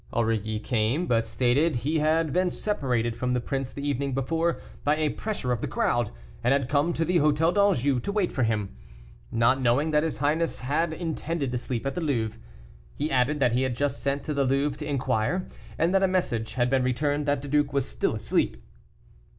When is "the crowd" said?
5.61-6.09